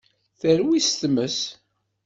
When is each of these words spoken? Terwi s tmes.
Terwi 0.39 0.79
s 0.87 0.89
tmes. 1.01 1.39